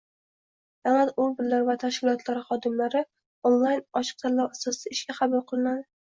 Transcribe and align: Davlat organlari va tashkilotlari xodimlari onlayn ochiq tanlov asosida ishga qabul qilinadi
Davlat 0.85 1.11
organlari 1.23 1.67
va 1.67 1.75
tashkilotlari 1.83 2.41
xodimlari 2.47 3.03
onlayn 3.51 3.85
ochiq 4.03 4.19
tanlov 4.25 4.51
asosida 4.59 4.97
ishga 4.99 5.19
qabul 5.23 5.47
qilinadi 5.55 5.89